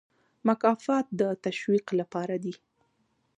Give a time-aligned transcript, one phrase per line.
[0.47, 2.53] مکافات د تشویق لپاره دي